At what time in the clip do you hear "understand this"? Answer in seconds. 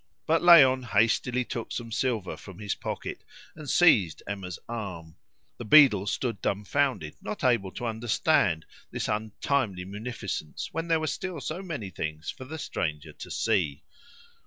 7.85-9.07